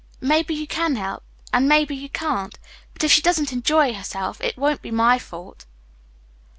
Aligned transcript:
Maybe 0.19 0.55
you 0.55 0.65
can 0.65 0.95
help 0.95 1.21
and 1.53 1.69
maybe 1.69 1.95
you 1.95 2.09
can't. 2.09 2.57
But 2.93 3.03
if 3.03 3.11
she 3.11 3.21
doesn't 3.21 3.53
enjoy 3.53 3.93
herself 3.93 4.41
it 4.41 4.57
won't 4.57 4.81
be 4.81 4.89
my 4.89 5.19
fault." 5.19 5.67